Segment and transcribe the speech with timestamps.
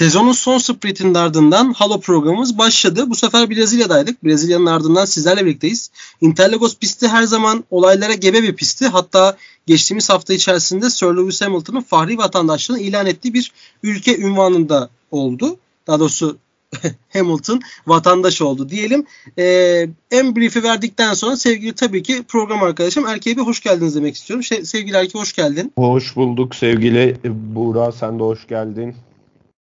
[0.00, 3.10] Sezonun son sprintinin ardından Halo programımız başladı.
[3.10, 4.24] Bu sefer Brezilya'daydık.
[4.24, 5.90] Brezilya'nın ardından sizlerle birlikteyiz.
[6.20, 8.86] Interlagos pisti her zaman olaylara gebe bir pisti.
[8.86, 9.36] Hatta
[9.66, 13.52] geçtiğimiz hafta içerisinde Sir Lewis Hamilton'ın fahri vatandaşlığını ilan ettiği bir
[13.82, 15.56] ülke ünvanında oldu.
[15.86, 16.36] Daha doğrusu
[17.12, 19.06] Hamilton vatandaş oldu diyelim.
[19.38, 24.14] Ee, en brief'i verdikten sonra sevgili tabii ki program arkadaşım Erkeğe bir hoş geldiniz demek
[24.14, 24.44] istiyorum.
[24.44, 25.72] Şey, sevgili Erkeğe hoş geldin.
[25.76, 28.94] Hoş bulduk sevgili Buğra sen de hoş geldin.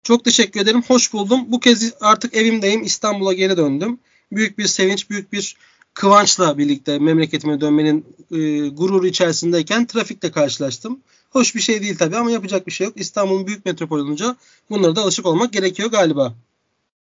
[0.04, 0.82] Çok teşekkür ederim.
[0.88, 1.40] Hoş buldum.
[1.48, 2.82] Bu kez artık evimdeyim.
[2.82, 3.98] İstanbul'a geri döndüm.
[4.32, 5.56] Büyük bir sevinç, büyük bir
[5.94, 11.00] kıvançla birlikte memleketime dönmenin e, gururu içerisindeyken trafikle karşılaştım.
[11.30, 12.96] Hoş bir şey değil tabii ama yapacak bir şey yok.
[12.96, 14.36] İstanbul'un büyük metropol olunca
[14.70, 16.34] bunlara da alışık olmak gerekiyor galiba.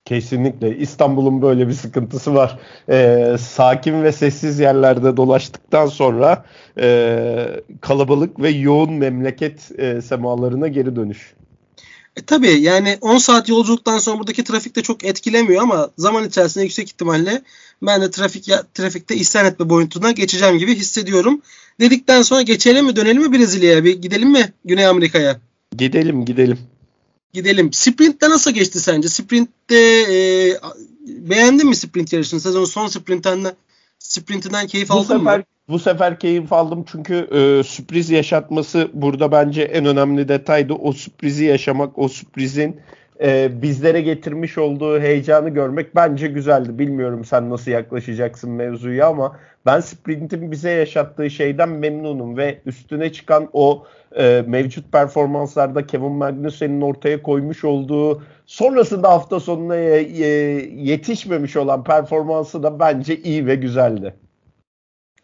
[0.06, 2.60] Kesinlikle İstanbul'un böyle bir sıkıntısı var.
[2.90, 6.46] Ee, sakin ve sessiz yerlerde dolaştıktan sonra
[6.80, 11.34] e, kalabalık ve yoğun memleket e, semalarına geri dönüş.
[12.16, 16.64] E, tabii yani 10 saat yolculuktan sonra buradaki trafik de çok etkilemiyor ama zaman içerisinde
[16.64, 17.42] yüksek ihtimalle
[17.82, 21.42] ben de trafik ya, trafikte isyan etme boyutuna geçeceğim gibi hissediyorum.
[21.80, 25.40] Dedikten sonra geçelim mi dönelim mi Brezilya'ya bir gidelim mi Güney Amerika'ya?
[25.78, 26.60] Gidelim gidelim.
[27.34, 27.74] Gidelim.
[27.74, 29.10] Sprint'te nasıl geçti sence?
[29.10, 29.76] Sprint'te
[30.12, 30.18] e,
[31.08, 32.40] beğendin mi sprint yarışını?
[32.40, 33.56] Sezonun son sprintinden
[34.00, 35.44] sprintinden keyif bu aldın sefer, mı?
[35.70, 40.74] Bu sefer keyif aldım çünkü e, sürpriz yaşatması burada bence en önemli detaydı.
[40.74, 42.82] O sürprizi yaşamak, o sürprizin
[43.22, 46.80] e, bizlere getirmiş olduğu heyecanı görmek bence güzeldi.
[46.80, 53.50] Bilmiyorum sen nasıl yaklaşacaksın mevzuya ama ben sprintin bize yaşattığı şeyden memnunum ve üstüne çıkan
[53.54, 53.86] o
[54.18, 60.02] e, mevcut performanslarda Kevin Magnussen'in ortaya koymuş olduğu sonrasında hafta sonuna e,
[60.76, 64.14] yetişmemiş olan performansı da bence iyi ve güzeldi.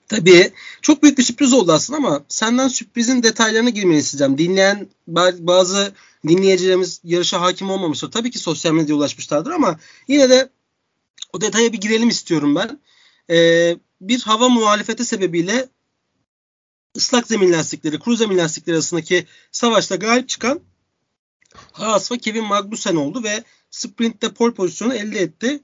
[0.10, 4.38] Tabii çok büyük bir sürpriz oldu aslında ama senden sürprizin detaylarına girmeni isteyeceğim.
[4.38, 5.94] Dinleyen bazı
[6.28, 8.12] dinleyicilerimiz yarışa hakim olmamıştır.
[8.12, 10.50] Tabii ki sosyal medyaya ulaşmışlardır ama yine de
[11.34, 12.80] o detaya bir girelim istiyorum ben.
[13.30, 15.70] Ee, bir hava muhalefeti sebebiyle
[16.98, 20.62] ıslak zemin lastikleri, kuru zemin lastikleri arasındaki savaşta galip çıkan
[21.72, 25.64] Haas ve Kevin Magnussen oldu ve sprintte pole pozisyonu elde etti.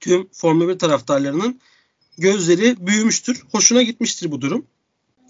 [0.00, 1.60] Tüm Formula 1 taraftarlarının
[2.18, 3.42] gözleri büyümüştür.
[3.52, 4.66] Hoşuna gitmiştir bu durum.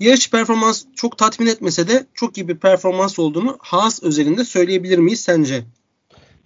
[0.01, 5.21] Yarış performans çok tatmin etmese de çok iyi bir performans olduğunu Haas özelinde söyleyebilir miyiz
[5.21, 5.65] sence?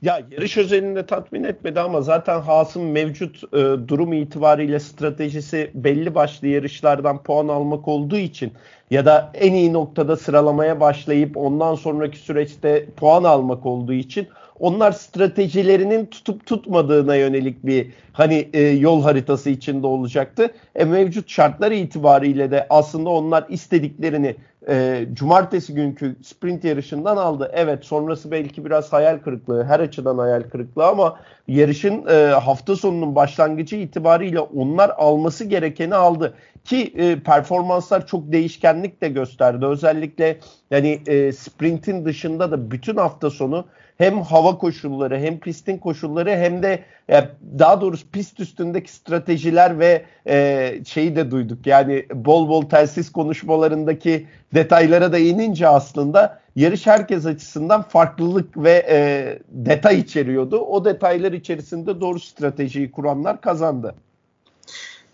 [0.02, 6.46] Ya yarış özelinde tatmin etmedi ama zaten Haas'ın mevcut e, durum itibariyle stratejisi belli başlı
[6.48, 8.52] yarışlardan puan almak olduğu için
[8.90, 14.28] ya da en iyi noktada sıralamaya başlayıp ondan sonraki süreçte puan almak olduğu için
[14.58, 20.50] onlar stratejilerinin tutup tutmadığına yönelik bir hani e, yol haritası içinde olacaktı.
[20.74, 24.36] E, mevcut şartlar itibariyle de aslında onlar istediklerini
[24.68, 27.50] e, cumartesi günkü sprint yarışından aldı.
[27.54, 33.14] Evet sonrası belki biraz hayal kırıklığı her açıdan hayal kırıklığı ama yarışın e, hafta sonunun
[33.14, 36.34] başlangıcı itibariyle onlar alması gerekeni aldı.
[36.64, 39.66] Ki e, performanslar çok değişkenlik de gösterdi.
[39.66, 40.38] Özellikle
[40.70, 43.64] yani e, sprintin dışında da bütün hafta sonu
[43.98, 47.28] hem hava koşulları hem pistin koşulları hem de e,
[47.58, 51.66] daha doğrusu pist üstündeki stratejiler ve e, şeyi de duyduk.
[51.66, 59.38] Yani bol bol telsiz konuşmalarındaki detaylara da inince aslında yarış herkes açısından farklılık ve e,
[59.48, 60.58] detay içeriyordu.
[60.58, 63.94] O detaylar içerisinde doğru stratejiyi kuranlar kazandı.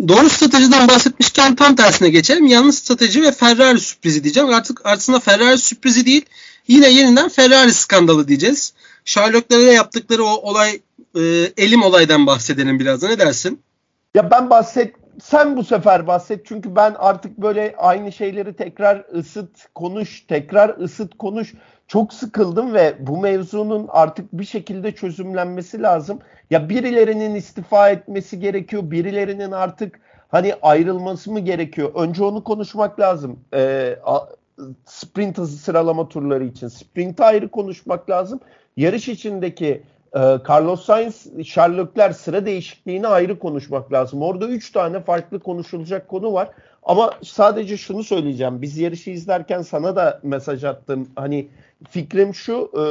[0.09, 2.47] Doğru stratejiden bahsetmişken tam tersine geçelim.
[2.47, 4.49] Yanlış strateji ve Ferrari sürprizi diyeceğim.
[4.49, 6.27] Artık aslında Ferrari sürprizi değil.
[6.69, 8.73] Yine yeniden Ferrari skandalı diyeceğiz.
[9.05, 10.81] Sherlock'lara yaptıkları o olay
[11.17, 11.21] e,
[11.57, 13.09] elim olaydan bahsedelim biraz da.
[13.09, 13.63] Ne dersin?
[14.15, 19.75] Ya ben bahset sen bu sefer bahset çünkü ben artık böyle aynı şeyleri tekrar ısıt
[19.75, 21.55] konuş tekrar ısıt konuş
[21.89, 26.19] çok sıkıldım ve bu mevzunun artık bir şekilde çözümlenmesi lazım.
[26.51, 31.93] Ya birilerinin istifa etmesi gerekiyor, birilerinin artık hani ayrılması mı gerekiyor?
[31.95, 33.41] Önce onu konuşmak lazım.
[33.55, 33.99] Ee,
[34.85, 38.41] sprint hızı sıralama turları için sprint ayrı konuşmak lazım.
[38.77, 39.83] Yarış içindeki
[40.49, 44.23] Carlos Sainz, Charles sıra değişikliğini ayrı konuşmak lazım.
[44.23, 46.51] Orada 3 tane farklı konuşulacak konu var.
[46.83, 48.63] Ama sadece şunu söyleyeceğim.
[48.63, 51.09] Biz yarışı izlerken sana da mesaj attım.
[51.17, 51.49] Hani
[51.91, 52.83] fikrim şu, e,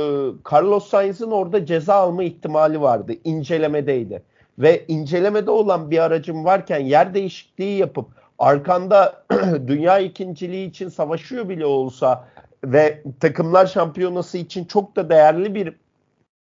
[0.52, 3.14] Carlos Sainz'in orada ceza alma ihtimali vardı.
[3.24, 4.24] İncelemedeydi.
[4.60, 8.08] Ve incelemede olan bir aracın varken yer değişikliği yapıp
[8.40, 9.24] arkanda
[9.68, 12.28] dünya ikinciliği için savaşıyor bile olsa
[12.64, 15.74] ve takımlar şampiyonası için çok da değerli bir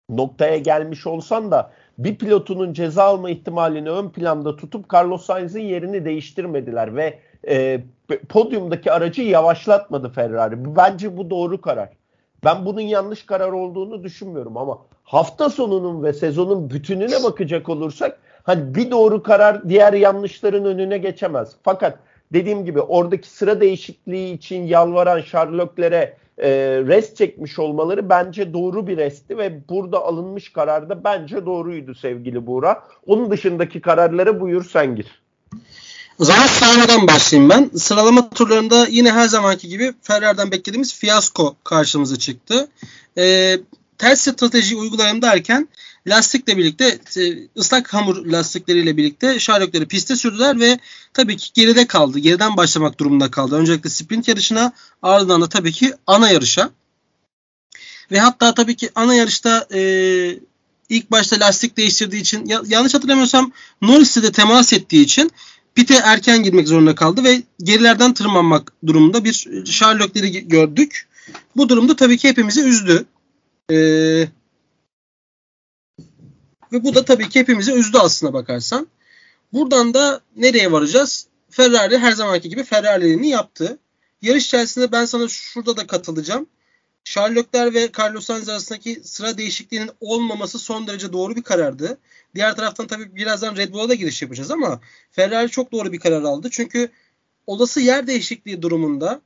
[0.09, 6.05] noktaya gelmiş olsan da bir pilotunun ceza alma ihtimalini ön planda tutup Carlos Sainz'in yerini
[6.05, 7.19] değiştirmediler ve
[7.49, 7.81] e,
[8.29, 10.77] podyumdaki aracı yavaşlatmadı Ferrari.
[10.77, 11.89] Bence bu doğru karar.
[12.45, 18.75] Ben bunun yanlış karar olduğunu düşünmüyorum ama hafta sonunun ve sezonun bütününe bakacak olursak hani
[18.75, 21.57] bir doğru karar diğer yanlışların önüne geçemez.
[21.63, 21.99] Fakat
[22.33, 26.49] dediğim gibi oradaki sıra değişikliği için yalvaran Sherlock'lere e,
[26.87, 32.47] rest çekmiş olmaları bence doğru bir restti ve burada alınmış karar da bence doğruydu sevgili
[32.47, 32.83] Buğra.
[33.07, 35.23] Onun dışındaki kararlara buyur sen gir.
[36.19, 37.71] O zaman sıralamadan başlayayım ben.
[37.77, 42.69] Sıralama turlarında yine her zamanki gibi Ferrari'den beklediğimiz fiyasko karşımıza çıktı.
[43.19, 43.59] Ee,
[43.99, 45.69] ters strateji uygulayalım derken
[46.07, 50.79] lastikle birlikte e, ıslak hamur lastikleriyle birlikte Sherlock'ları piste sürdüler ve
[51.13, 52.19] tabii ki geride kaldı.
[52.19, 53.57] Geriden başlamak durumunda kaldı.
[53.57, 54.73] Öncelikle sprint yarışına
[55.03, 56.71] ardından da tabii ki ana yarışa.
[58.11, 59.81] Ve hatta tabii ki ana yarışta e,
[60.89, 63.53] ilk başta lastik değiştirdiği için ya, yanlış hatırlamıyorsam
[63.83, 65.31] Norris'e de temas ettiği için
[65.75, 69.33] pite erken girmek zorunda kaldı ve gerilerden tırmanmak durumunda bir
[69.67, 71.09] Sherlock'leri gördük.
[71.57, 73.05] Bu durumda tabii ki hepimizi üzdü.
[73.71, 74.29] Ee,
[76.75, 78.89] ve bu da tabii ki hepimizi üzdü aslına bakarsan.
[79.53, 81.27] Buradan da nereye varacağız?
[81.51, 83.79] Ferrari her zamanki gibi Ferrari'lerini yaptı.
[84.23, 86.47] Yarış içerisinde ben sana şurada da katılacağım.
[87.05, 91.99] Sherlockler ve Carlos Sainz arasındaki sıra değişikliğinin olmaması son derece doğru bir karardı.
[92.35, 94.81] Diğer taraftan tabii birazdan Red Bull'a da giriş yapacağız ama
[95.11, 96.49] Ferrari çok doğru bir karar aldı.
[96.51, 96.91] Çünkü
[97.47, 99.21] olası yer değişikliği durumunda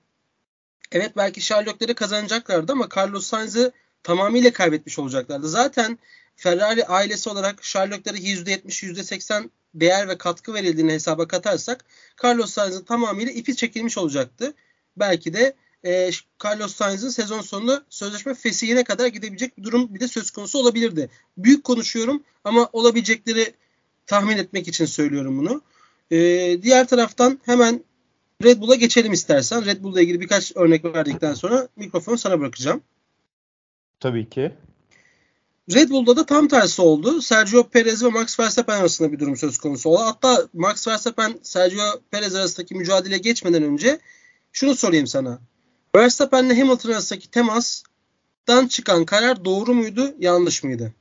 [0.92, 3.72] evet belki Sherlockleri kazanacaklardı ama Carlos Sainz'ı
[4.02, 5.48] tamamıyla kaybetmiş olacaklardı.
[5.48, 5.98] Zaten
[6.38, 11.84] Ferrari ailesi olarak Sherlock'lara %70, %80 değer ve katkı verildiğini hesaba katarsak
[12.24, 14.54] Carlos Sainz'ın tamamıyla ipi çekilmiş olacaktı.
[14.96, 15.54] Belki de
[15.84, 16.10] e,
[16.44, 21.10] Carlos Sainz'ın sezon sonunda sözleşme fesihine kadar gidebilecek bir durum bir de söz konusu olabilirdi.
[21.38, 23.54] Büyük konuşuyorum ama olabilecekleri
[24.06, 25.62] tahmin etmek için söylüyorum bunu.
[26.10, 26.18] E,
[26.62, 27.84] diğer taraftan hemen
[28.44, 29.64] Red Bull'a geçelim istersen.
[29.64, 32.82] Red Bull'la ilgili birkaç örnek verdikten sonra mikrofonu sana bırakacağım.
[34.00, 34.52] Tabii ki.
[35.74, 37.22] Red Bull'da da tam tersi oldu.
[37.22, 40.00] Sergio Perez ve Max Verstappen arasında bir durum söz konusu oldu.
[40.02, 43.98] Hatta Max Verstappen Sergio Perez arasındaki mücadele geçmeden önce
[44.52, 45.38] şunu sorayım sana.
[45.96, 50.92] Verstappen ile Hamilton arasındaki temastan çıkan karar doğru muydu, yanlış mıydı?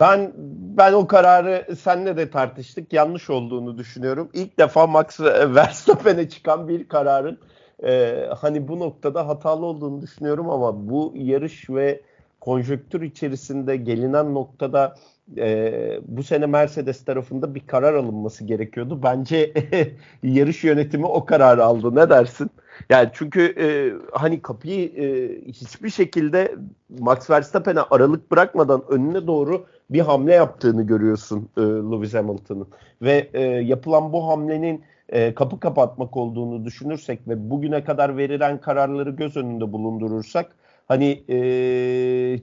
[0.00, 0.32] Ben
[0.76, 2.92] ben o kararı senle de tartıştık.
[2.92, 4.30] Yanlış olduğunu düşünüyorum.
[4.32, 7.38] İlk defa Max Verstappen'e çıkan bir kararın
[7.84, 12.02] e, hani bu noktada hatalı olduğunu düşünüyorum ama bu yarış ve
[12.40, 14.94] konjöktür içerisinde gelinen noktada
[15.36, 19.02] e, bu sene Mercedes tarafında bir karar alınması gerekiyordu.
[19.02, 19.52] Bence
[20.22, 21.94] yarış yönetimi o kararı aldı.
[21.94, 22.50] Ne dersin?
[22.90, 23.66] Yani çünkü e,
[24.12, 26.54] hani kapıyı e, hiçbir şekilde
[26.98, 32.68] Max Verstappen'e aralık bırakmadan önüne doğru bir hamle yaptığını görüyorsun e, Lewis Hamilton'ın.
[33.02, 39.10] Ve e, yapılan bu hamlenin e, kapı kapatmak olduğunu düşünürsek ve bugüne kadar verilen kararları
[39.10, 40.52] göz önünde bulundurursak
[40.90, 41.36] hani e,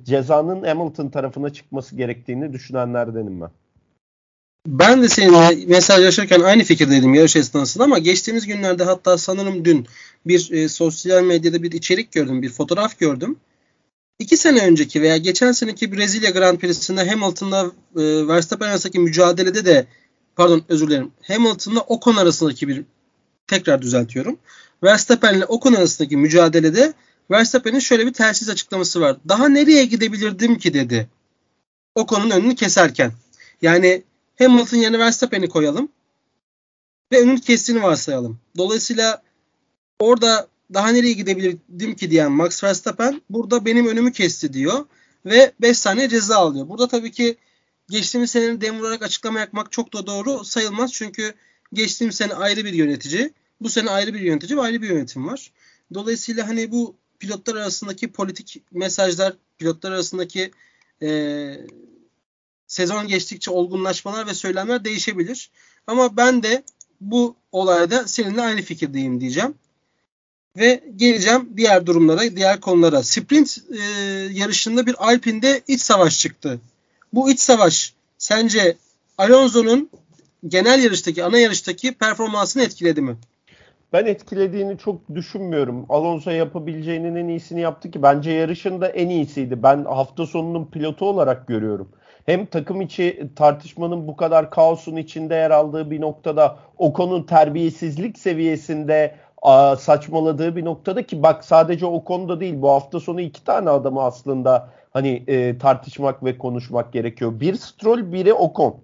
[0.03, 3.49] cezanın Hamilton tarafına çıkması gerektiğini düşünenlerdenim ben.
[4.67, 9.87] Ben de seninle mesajlaşırken aynı fikirdeydim yarış esnasında ama geçtiğimiz günlerde hatta sanırım dün
[10.25, 13.35] bir e, sosyal medyada bir içerik gördüm, bir fotoğraf gördüm.
[14.19, 19.85] İki sene önceki veya geçen seneki Brezilya Grand Prix'sinde Hamilton'la e, Verstappen arasındaki mücadelede de
[20.35, 22.83] pardon özür dilerim Hamilton'la Ocon arasındaki bir
[23.47, 24.37] tekrar düzeltiyorum.
[24.83, 26.93] Verstappen ile Ocon arasındaki mücadelede
[27.31, 29.17] Verstappen'in şöyle bir telsiz açıklaması var.
[29.29, 31.09] Daha nereye gidebilirdim ki dedi.
[31.95, 33.11] Ocon'un önünü keserken.
[33.61, 34.03] Yani
[34.39, 35.89] Hamilton yerine Verstappen'i koyalım
[37.11, 38.39] ve önünü kestiğini varsayalım.
[38.57, 39.21] Dolayısıyla
[39.99, 44.85] orada daha nereye gidebilirdim ki diyen Max Verstappen burada benim önümü kesti diyor
[45.25, 46.69] ve 5 saniye ceza alıyor.
[46.69, 47.37] Burada tabii ki
[47.89, 50.93] geçtiğimiz senenin dem açıklama yapmak çok da doğru sayılmaz.
[50.93, 51.33] Çünkü
[51.73, 55.51] geçtiğimiz sene ayrı bir yönetici, bu sene ayrı bir yönetici ve ayrı bir yönetim var.
[55.93, 60.51] Dolayısıyla hani bu pilotlar arasındaki politik mesajlar, pilotlar arasındaki
[61.01, 61.09] e,
[62.67, 65.51] sezon geçtikçe olgunlaşmalar ve söylemler değişebilir.
[65.87, 66.63] Ama ben de
[67.01, 69.55] bu olayda seninle aynı fikirdeyim diyeceğim.
[70.57, 73.03] Ve geleceğim diğer durumlara, diğer konulara.
[73.03, 73.81] Sprint e,
[74.33, 76.59] yarışında bir Alpine'de iç savaş çıktı.
[77.13, 78.77] Bu iç savaş sence
[79.17, 79.89] Alonso'nun
[80.47, 83.17] genel yarıştaki, ana yarıştaki performansını etkiledi mi?
[83.93, 85.85] Ben etkilediğini çok düşünmüyorum.
[85.89, 89.63] Alonso yapabileceğinin en iyisini yaptı ki bence yarışında en iyisiydi.
[89.63, 91.89] Ben hafta sonunun pilotu olarak görüyorum.
[92.25, 98.19] Hem takım içi tartışmanın bu kadar kaosun içinde yer aldığı bir noktada o konu terbiyesizlik
[98.19, 99.15] seviyesinde
[99.77, 104.03] saçmaladığı bir noktada ki bak sadece o konuda değil bu hafta sonu iki tane adamı
[104.03, 107.39] aslında hani e, tartışmak ve konuşmak gerekiyor.
[107.39, 108.75] Bir Stroll, biri Ocon.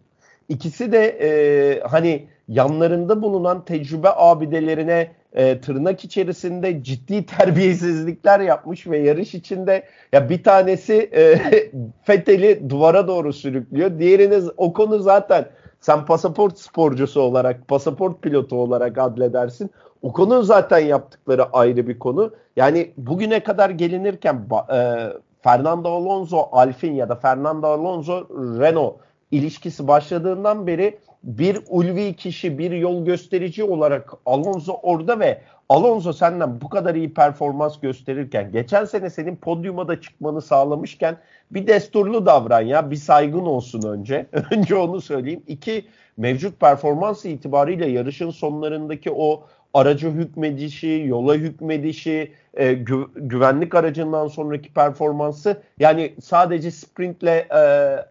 [0.49, 8.97] İkisi de e, hani yanlarında bulunan tecrübe abidelerine e, tırnak içerisinde ciddi terbiyesizlikler yapmış ve
[8.97, 11.41] yarış içinde ya bir tanesi e,
[12.03, 13.99] Fethel'i duvara doğru sürüklüyor.
[13.99, 15.45] Diğeriniz o konu zaten
[15.79, 19.71] sen pasaport sporcusu olarak, pasaport pilotu olarak adledersin.
[20.01, 22.31] O konu zaten yaptıkları ayrı bir konu.
[22.55, 25.07] Yani bugüne kadar gelinirken e,
[25.43, 28.27] Fernando Alonso Alfin ya da Fernando Alonso
[28.59, 28.95] Renault
[29.31, 36.61] ilişkisi başladığından beri bir ulvi kişi, bir yol gösterici olarak Alonso orada ve Alonso senden
[36.61, 41.17] bu kadar iyi performans gösterirken geçen sene senin podyuma da çıkmanı sağlamışken
[41.51, 44.25] bir desturlu davran ya bir saygın olsun önce.
[44.51, 45.43] önce onu söyleyeyim.
[45.47, 45.85] İki
[46.17, 54.73] mevcut performans itibariyle yarışın sonlarındaki o aracı hükmedişi, yola hükmedişi, e, gü- güvenlik aracından sonraki
[54.73, 57.59] performansı yani sadece sprintle e,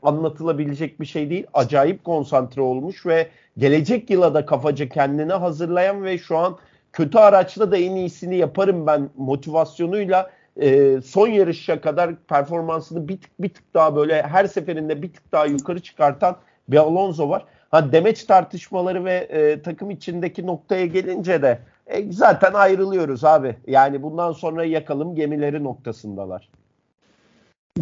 [0.03, 1.47] anlatılabilecek bir şey değil.
[1.55, 3.29] Acayip konsantre olmuş ve
[3.59, 6.59] gelecek yıla da kafaca kendini hazırlayan ve şu an
[6.93, 13.31] kötü araçla da en iyisini yaparım ben motivasyonuyla e, son yarışa kadar performansını bir tık
[13.43, 16.37] bir tık daha böyle her seferinde bir tık daha yukarı çıkartan
[16.69, 17.45] bir Alonso var.
[17.73, 23.57] Ha demeç tartışmaları ve e, takım içindeki noktaya gelince de e, zaten ayrılıyoruz abi.
[23.67, 26.49] Yani bundan sonra yakalım gemileri noktasındalar.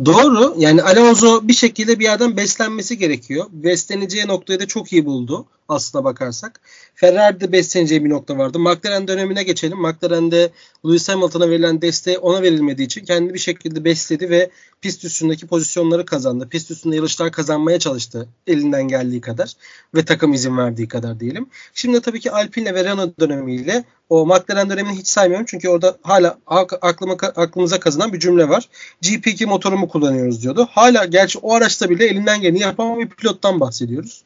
[0.05, 0.55] Doğru.
[0.59, 3.47] Yani Alonso bir şekilde bir yerden beslenmesi gerekiyor.
[3.51, 6.61] Besleneceği noktayı da çok iyi buldu aslına bakarsak.
[6.95, 8.59] Ferrari'de besleneceği bir nokta vardı.
[8.59, 9.79] McLaren dönemine geçelim.
[9.79, 10.51] McLaren'de
[10.87, 14.51] Lewis Hamilton'a verilen desteği ona verilmediği için kendini bir şekilde besledi ve
[14.81, 16.49] pist üstündeki pozisyonları kazandı.
[16.49, 19.53] Pist üstünde yarışlar kazanmaya çalıştı elinden geldiği kadar
[19.95, 21.47] ve takım izin verdiği kadar diyelim.
[21.75, 26.39] Şimdi tabii ki Alpine ve Renault dönemiyle o McLaren dönemini hiç saymıyorum çünkü orada hala
[26.81, 28.69] aklıma aklımıza kazınan bir cümle var.
[29.03, 30.69] GP2 motorumu kullanıyoruz diyordu.
[30.71, 34.23] Hala gerçi o araçta bile elinden geleni yapan bir pilottan bahsediyoruz.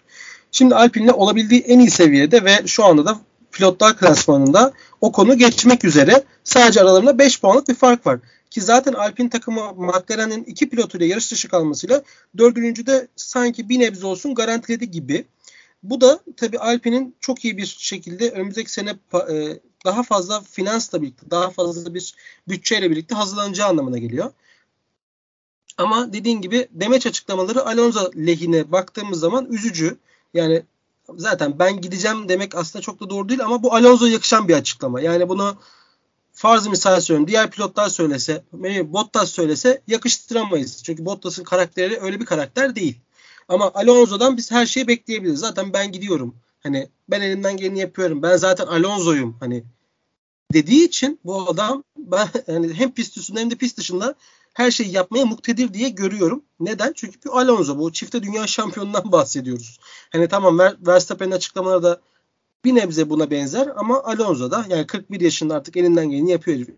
[0.54, 3.20] Şimdi Alpine'le olabildiği en iyi seviyede ve şu anda da
[3.52, 6.24] pilotlar klasmanında o konu geçmek üzere.
[6.44, 8.20] Sadece aralarında 5 puanlık bir fark var.
[8.50, 12.02] Ki zaten Alpine takımı McLaren'in iki pilotuyla yarış dışı kalmasıyla
[12.38, 15.24] dördüncü de sanki bir nebze olsun garantiledi gibi.
[15.82, 18.90] Bu da tabii Alpine'in çok iyi bir şekilde önümüzdeki sene
[19.30, 22.14] e, daha fazla finansla birlikte, daha fazla bir
[22.48, 24.32] bütçeyle birlikte hazırlanacağı anlamına geliyor.
[25.78, 29.98] Ama dediğin gibi demeç açıklamaları Alonso lehine baktığımız zaman üzücü.
[30.34, 30.62] Yani
[31.16, 35.00] zaten ben gideceğim demek aslında çok da doğru değil ama bu Alonso'ya yakışan bir açıklama.
[35.00, 35.56] Yani bunu
[36.32, 37.28] farz misal söylüyorum.
[37.28, 38.44] Diğer pilotlar söylese,
[38.92, 40.82] Bottas söylese yakıştıramayız.
[40.82, 43.00] Çünkü Bottas'ın karakteri öyle bir karakter değil.
[43.48, 45.40] Ama Alonso'dan biz her şeyi bekleyebiliriz.
[45.40, 46.36] Zaten ben gidiyorum.
[46.62, 48.22] Hani ben elimden geleni yapıyorum.
[48.22, 49.36] Ben zaten Alonso'yum.
[49.40, 49.64] Hani
[50.52, 54.14] dediği için bu adam ben yani hem pist üstünde hem de pist dışında
[54.54, 56.44] her şeyi yapmaya muktedir diye görüyorum.
[56.60, 56.92] Neden?
[56.96, 59.78] Çünkü bir Alonso bu çifte dünya şampiyonundan bahsediyoruz.
[60.12, 62.00] Hani tamam Verstappen'in açıklamaları da
[62.64, 66.68] bir nebze buna benzer ama Alonso da yani 41 yaşında artık elinden geleni yapıyor herif.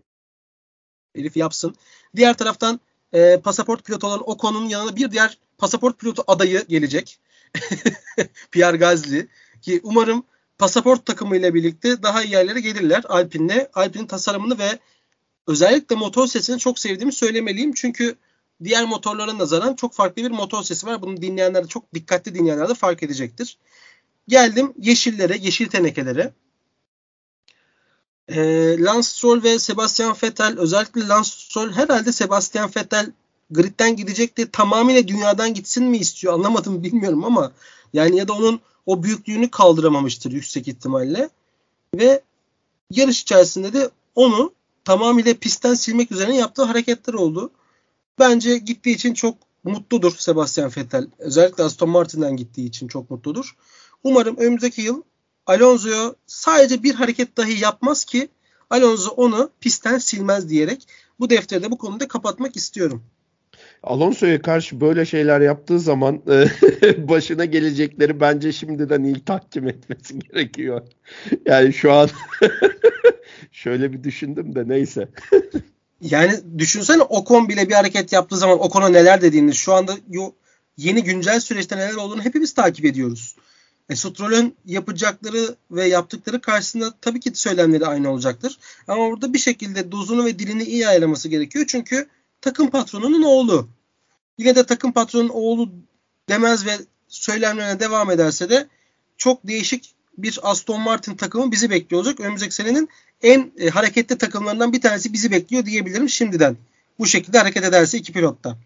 [1.15, 1.75] Herif yapsın.
[2.15, 2.79] Diğer taraftan
[3.13, 7.19] e, pasaport pilotu olan Ocon'un yanına bir diğer pasaport pilotu adayı gelecek.
[8.51, 9.27] Pierre Gasly
[9.61, 10.23] ki umarım
[10.57, 13.69] pasaport takımıyla birlikte daha iyi yerlere gelirler Alpine'le.
[13.73, 14.79] Alpine'in tasarımını ve
[15.47, 17.73] özellikle motor sesini çok sevdiğimi söylemeliyim.
[17.73, 18.15] Çünkü
[18.63, 21.01] diğer motorlara nazaran çok farklı bir motor sesi var.
[21.01, 23.57] Bunu dinleyenler de çok dikkatli dinleyenler de fark edecektir.
[24.27, 26.33] Geldim yeşillere, yeşil tenekelere.
[28.27, 28.39] E,
[28.79, 33.11] Lance Stroll ve Sebastian Vettel özellikle Lance Stroll herhalde Sebastian Vettel
[33.51, 37.51] gridden gidecek de tamamıyla dünyadan gitsin mi istiyor anlamadım bilmiyorum ama
[37.93, 41.29] yani ya da onun o büyüklüğünü kaldıramamıştır yüksek ihtimalle
[41.95, 42.21] ve
[42.91, 44.53] yarış içerisinde de onu
[44.87, 47.51] tamamıyla pistten silmek üzerine yaptığı hareketler oldu.
[48.19, 51.07] Bence gittiği için çok mutludur Sebastian Vettel.
[51.19, 53.55] Özellikle Aston Martin'den gittiği için çok mutludur.
[54.03, 55.01] Umarım önümüzdeki yıl
[55.45, 58.29] Alonso'ya sadece bir hareket dahi yapmaz ki
[58.69, 60.87] Alonso onu pistten silmez diyerek
[61.19, 63.03] bu defteri de bu konuda kapatmak istiyorum.
[63.83, 66.21] Alonso'ya karşı böyle şeyler yaptığı zaman
[66.97, 70.81] başına gelecekleri bence şimdiden iyi tahkim etmesi gerekiyor.
[71.45, 72.09] Yani şu an
[73.51, 75.07] şöyle bir düşündüm de neyse.
[76.01, 79.93] yani düşünsene Ocon bile bir hareket yaptığı zaman Ocon'a neler dediğini şu anda
[80.77, 83.35] yeni güncel süreçte neler olduğunu hepimiz takip ediyoruz.
[83.89, 88.57] E, Stroll'ün yapacakları ve yaptıkları karşısında tabii ki söylemleri aynı olacaktır.
[88.87, 91.65] Ama burada bir şekilde dozunu ve dilini iyi ayarlaması gerekiyor.
[91.67, 92.07] Çünkü
[92.47, 93.67] takım patronunun oğlu.
[94.37, 95.69] Yine de takım patronunun oğlu
[96.29, 96.71] demez ve
[97.07, 98.67] söylemlerine devam ederse de
[99.17, 102.19] çok değişik bir Aston Martin takımı bizi bekliyor olacak.
[102.19, 102.89] Önümüzdeki senenin
[103.21, 106.57] en e, hareketli takımlarından bir tanesi bizi bekliyor diyebilirim şimdiden.
[106.99, 108.57] Bu şekilde hareket ederse iki pilotta.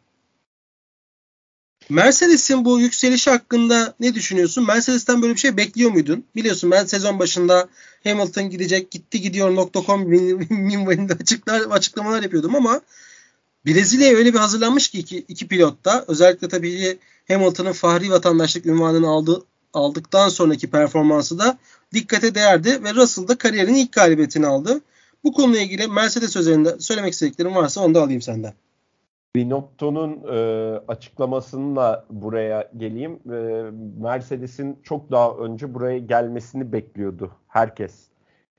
[1.89, 4.67] Mercedes'in bu yükselişi hakkında ne düşünüyorsun?
[4.67, 6.25] Mercedes'ten böyle bir şey bekliyor muydun?
[6.35, 7.69] Biliyorsun ben sezon başında
[8.03, 10.01] Hamilton gidecek, gitti gidiyor.com
[10.50, 12.81] minvalinde açıklar, açıklamalar yapıyordum ama
[13.65, 19.44] Brezilya'ya öyle bir hazırlanmış ki iki, iki pilotta özellikle tabii Hamilton'ın fahri vatandaşlık ünvanını aldı,
[19.74, 21.58] aldıktan sonraki performansı da
[21.94, 24.82] dikkate değerdi ve Russell da kariyerin ilk galibiyetini aldı.
[25.24, 28.53] Bu konuyla ilgili Mercedes üzerinde söylemek istediklerim varsa onu da alayım senden.
[29.36, 30.38] Binotto'nun e,
[30.88, 33.20] açıklamasıyla buraya geleyim.
[33.25, 38.11] E, Mercedes'in çok daha önce buraya gelmesini bekliyordu herkes.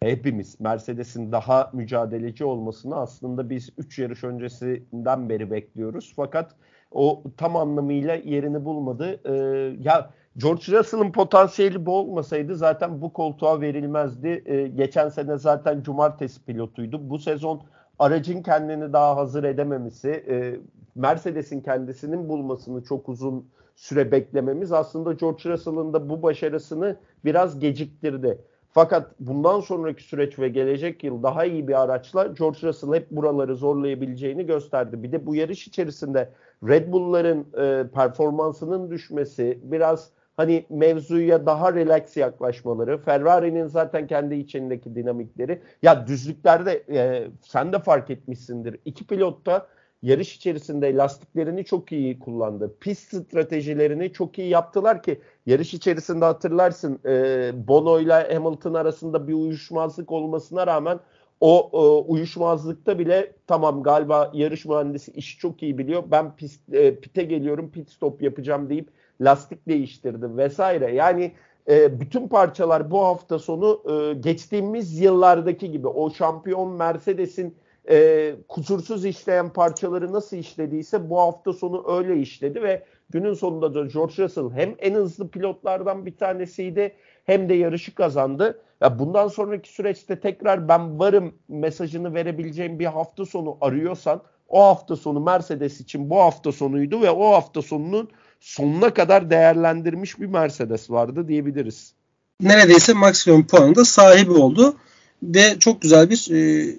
[0.02, 6.12] Hepimiz Mercedes'in daha mücadeleci olmasını aslında biz 3 yarış öncesinden beri bekliyoruz.
[6.16, 6.54] Fakat
[6.90, 9.20] o tam anlamıyla yerini bulmadı.
[9.24, 9.32] E,
[9.80, 14.42] ya George Russell'ın potansiyeli bu olmasaydı zaten bu koltuğa verilmezdi.
[14.46, 17.10] E, geçen sene zaten cumartesi pilotuydu.
[17.10, 17.62] Bu sezon
[17.98, 20.56] aracın kendini daha hazır edememesi, e,
[20.94, 28.38] Mercedes'in kendisinin bulmasını çok uzun süre beklememiz aslında George Russell'ın da bu başarısını biraz geciktirdi.
[28.74, 33.56] Fakat bundan sonraki süreç ve gelecek yıl daha iyi bir araçla George Russell hep buraları
[33.56, 35.02] zorlayabileceğini gösterdi.
[35.02, 36.28] Bir de bu yarış içerisinde
[36.68, 44.94] Red Bull'ların e, performansının düşmesi, biraz hani mevzuya daha relax yaklaşmaları, Ferrari'nin zaten kendi içindeki
[44.94, 45.62] dinamikleri.
[45.82, 48.78] Ya düzlüklerde e, sen de fark etmişsindir.
[48.84, 49.66] İki pilot da
[50.02, 52.74] yarış içerisinde lastiklerini çok iyi kullandı.
[52.80, 59.34] Pist stratejilerini çok iyi yaptılar ki yarış içerisinde hatırlarsın e, Bono ile Hamilton arasında bir
[59.34, 61.00] uyuşmazlık olmasına rağmen
[61.40, 61.76] o e,
[62.10, 66.02] uyuşmazlıkta bile tamam galiba yarış mühendisi işi çok iyi biliyor.
[66.10, 68.88] Ben pist, e, pite geliyorum pit stop yapacağım deyip
[69.20, 70.94] lastik değiştirdi vesaire.
[70.94, 71.32] Yani
[71.68, 77.56] e, bütün parçalar bu hafta sonu e, geçtiğimiz yıllardaki gibi o şampiyon Mercedes'in
[77.90, 83.86] e, kusursuz işleyen parçaları nasıl işlediyse bu hafta sonu öyle işledi ve günün sonunda da
[83.86, 88.60] George Russell hem en hızlı pilotlardan bir tanesiydi hem de yarışı kazandı.
[88.80, 94.96] Ya bundan sonraki süreçte tekrar ben varım mesajını verebileceğim bir hafta sonu arıyorsan o hafta
[94.96, 100.90] sonu Mercedes için bu hafta sonuydu ve o hafta sonunun sonuna kadar değerlendirmiş bir Mercedes
[100.90, 101.94] vardı diyebiliriz.
[102.40, 104.76] Neredeyse maksimum puanı da sahibi oldu
[105.22, 106.70] ve çok güzel bir e,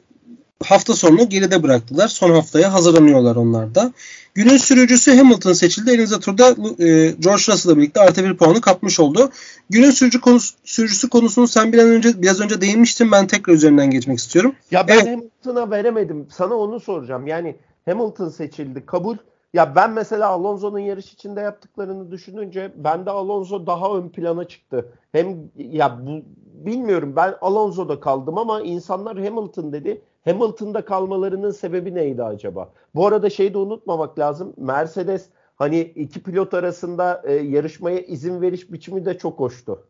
[0.65, 2.08] hafta sonunu geride bıraktılar.
[2.08, 3.93] Son haftaya hazırlanıyorlar onlar da.
[4.34, 5.91] Günün sürücüsü Hamilton seçildi.
[5.91, 9.30] Elinizde turda e, George Russell'la birlikte artı bir puanı kapmış oldu.
[9.69, 13.12] Günün sürücü konusu, sürücüsü konusunu sen bir an önce biraz önce değinmiştin.
[13.12, 14.56] Ben tekrar üzerinden geçmek istiyorum.
[14.71, 15.08] Ya ben evet.
[15.08, 16.28] Hamilton'a veremedim.
[16.32, 17.28] Sana onu soracağım.
[17.28, 18.86] Yani Hamilton seçildi.
[18.86, 19.17] Kabul.
[19.54, 24.89] Ya ben mesela Alonso'nun yarış içinde yaptıklarını düşününce bende Alonso daha ön plana çıktı.
[25.12, 26.21] Hem ya bu
[26.65, 30.02] bilmiyorum ben Alonso'da kaldım ama insanlar Hamilton dedi.
[30.26, 32.74] Hamilton'da kalmalarının sebebi neydi acaba?
[32.96, 34.54] Bu arada şeyi de unutmamak lazım.
[34.58, 39.88] Mercedes hani iki pilot arasında e, yarışmaya izin veriş biçimi de çok hoştu.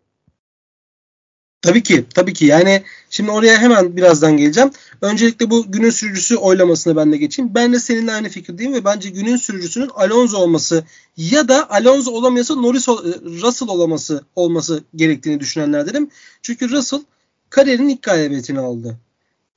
[1.61, 2.45] Tabii ki, tabii ki.
[2.45, 4.71] Yani şimdi oraya hemen birazdan geleceğim.
[5.01, 7.51] Öncelikle bu günün sürücüsü oylamasına ben de geçeyim.
[7.55, 10.83] Ben de seninle aynı fikirdeyim ve bence günün sürücüsünün Alonso olması
[11.17, 16.09] ya da Alonso olamıyorsa Norris Russell olaması olması gerektiğini düşünenlerdenim.
[16.41, 17.01] Çünkü Russell
[17.49, 18.97] kariyerin ilk galibiyetini aldı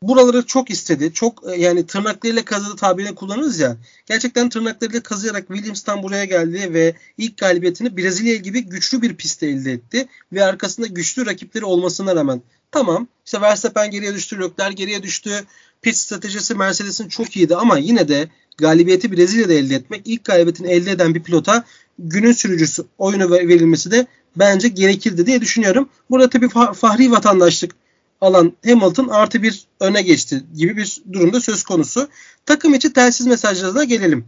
[0.02, 1.12] buraları çok istedi.
[1.12, 3.76] Çok e, yani tırnaklarıyla kazıdı tabirini kullanırız ya.
[4.06, 9.72] Gerçekten tırnaklarıyla kazıyarak Williams'tan buraya geldi ve ilk galibiyetini Brezilya gibi güçlü bir pistte elde
[9.72, 10.08] etti.
[10.32, 15.44] Ve arkasında güçlü rakipleri olmasına rağmen tamam işte Verstappen geriye düştü, Leclerc geriye düştü.
[15.82, 18.28] Pit stratejisi Mercedes'in çok iyiydi ama yine de
[18.58, 21.64] galibiyeti Brezilya'da elde etmek, ilk galibiyetini elde eden bir pilota
[21.98, 24.06] günün sürücüsü oyunu verilmesi de
[24.36, 25.88] bence gerekirdi diye düşünüyorum.
[26.10, 27.72] Burada tabii fahri vatandaşlık
[28.20, 32.08] alan Hamilton artı bir öne geçti gibi bir durumda söz konusu.
[32.46, 34.24] Takım içi telsiz mesajlarına gelelim.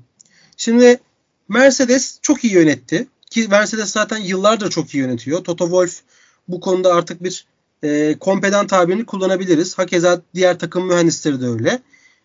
[0.57, 1.01] Şimdi
[1.49, 3.07] Mercedes çok iyi yönetti.
[3.31, 5.45] Ki Mercedes zaten yıllardır çok iyi yönetiyor.
[5.45, 6.01] Toto Wolff
[6.49, 7.47] bu konuda artık bir
[7.83, 9.79] e, kompedan tabirini kullanabiliriz.
[9.79, 11.83] Hakeza diğer takım mühendisleri de öyle.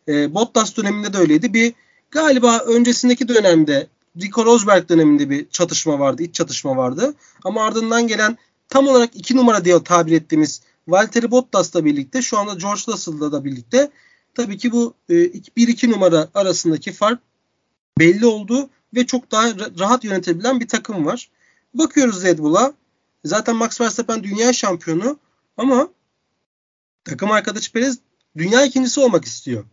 [0.07, 1.53] E, Bottas döneminde de öyleydi.
[1.53, 1.73] Bir
[2.11, 3.87] galiba öncesindeki dönemde
[4.21, 7.13] Rico Rosberg döneminde bir çatışma vardı, iç çatışma vardı.
[7.43, 8.37] Ama ardından gelen
[8.69, 13.45] tam olarak iki numara diye tabir ettiğimiz Valtteri Bottas'la birlikte şu anda George Russell'la da
[13.45, 13.91] birlikte
[14.33, 17.19] tabii ki bu 1-2 e, numara arasındaki fark
[17.99, 19.47] belli oldu ve çok daha
[19.79, 21.29] rahat yönetebilen bir takım var.
[21.73, 22.73] Bakıyoruz Red Bull'a.
[23.25, 25.19] Zaten Max Verstappen dünya şampiyonu
[25.57, 25.89] ama
[27.03, 27.99] takım arkadaşı Perez
[28.37, 29.65] dünya ikincisi olmak istiyor.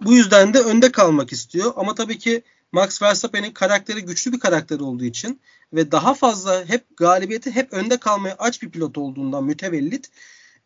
[0.00, 1.72] Bu yüzden de önde kalmak istiyor.
[1.76, 2.42] Ama tabii ki
[2.74, 5.40] Max Verstappen'in karakteri güçlü bir karakter olduğu için
[5.72, 10.10] ve daha fazla hep galibiyeti hep önde kalmaya aç bir pilot olduğundan mütevellit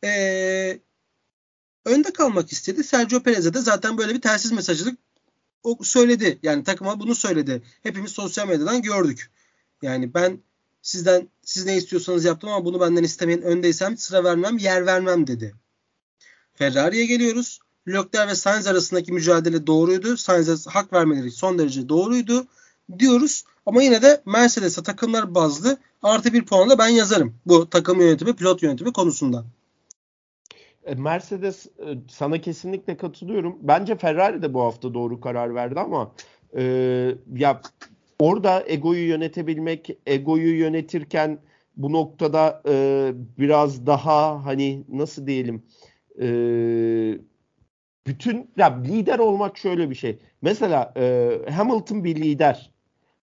[0.05, 0.81] ee,
[1.85, 2.85] önde kalmak istedi.
[2.85, 4.97] Sergio Perez'e de zaten böyle bir telsiz mesajı
[5.62, 6.38] o söyledi.
[6.42, 7.62] Yani takıma bunu söyledi.
[7.83, 9.31] Hepimiz sosyal medyadan gördük.
[9.83, 10.42] Yani ben
[10.83, 15.55] sizden siz ne istiyorsanız yaptım ama bunu benden istemeyin öndeysem sıra vermem, yer vermem dedi.
[16.55, 17.61] Ferrari'ye geliyoruz.
[17.88, 20.16] Leclerc ve Sainz arasındaki mücadele doğruydu.
[20.16, 22.46] Sainz'e hak vermeleri son derece doğruydu
[22.98, 23.44] diyoruz.
[23.66, 27.35] Ama yine de Mercedes'e takımlar bazlı artı bir puan da ben yazarım.
[27.46, 29.44] Bu takım yönetimi, pilot yönetimi konusunda.
[30.85, 33.59] E, Mercedes e, sana kesinlikle katılıyorum.
[33.62, 36.12] Bence Ferrari de bu hafta doğru karar verdi ama
[36.57, 36.62] e,
[37.37, 37.61] ya
[38.18, 41.38] orada egoyu yönetebilmek, egoyu yönetirken
[41.77, 45.62] bu noktada e, biraz daha hani nasıl diyelim
[46.20, 46.29] e,
[48.09, 50.18] bütün ya lider olmak şöyle bir şey.
[50.42, 52.71] Mesela e, Hamilton bir lider.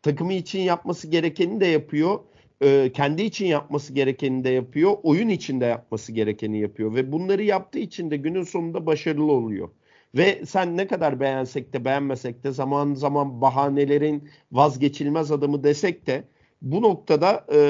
[0.03, 2.21] Takımı için yapması gerekeni de yapıyor.
[2.61, 4.97] E, kendi için yapması gerekeni de yapıyor.
[5.03, 6.95] Oyun için de yapması gerekeni yapıyor.
[6.95, 9.69] Ve bunları yaptığı için de günün sonunda başarılı oluyor.
[10.15, 16.25] Ve sen ne kadar beğensek de beğenmesek de zaman zaman bahanelerin vazgeçilmez adamı desek de
[16.63, 17.61] bu noktada e,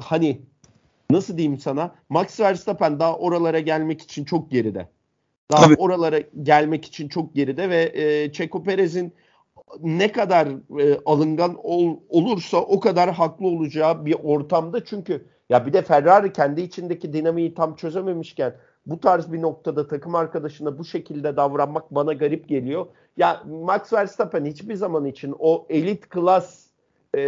[0.00, 0.40] hani
[1.10, 4.88] nasıl diyeyim sana Max Verstappen daha oralara gelmek için çok geride.
[5.52, 5.74] Daha Tabii.
[5.78, 9.12] oralara gelmek için çok geride ve e, Checo Perez'in
[9.80, 10.48] ne kadar
[10.80, 16.32] e, alıngan ol, olursa o kadar haklı olacağı bir ortamda çünkü ya bir de Ferrari
[16.32, 18.54] kendi içindeki dinamiği tam çözememişken
[18.86, 22.86] bu tarz bir noktada takım arkadaşına bu şekilde davranmak bana garip geliyor.
[23.16, 26.66] Ya Max Verstappen hiçbir zaman için o elit klas
[27.14, 27.22] e,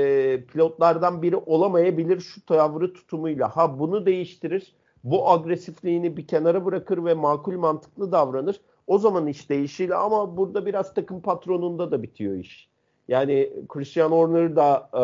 [0.45, 3.57] pilotlardan biri olamayabilir şu tavrı tutumuyla.
[3.57, 4.75] Ha bunu değiştirir.
[5.05, 8.61] Bu agresifliğini bir kenara bırakır ve makul mantıklı davranır.
[8.87, 12.69] O zaman iş değişir ama burada biraz takım patronunda da bitiyor iş.
[13.09, 15.01] Yani Christian Horner da e,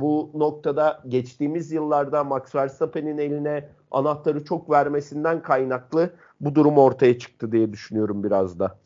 [0.00, 7.52] bu noktada geçtiğimiz yıllarda Max Verstappen'in eline anahtarı çok vermesinden kaynaklı bu durum ortaya çıktı
[7.52, 8.78] diye düşünüyorum biraz da.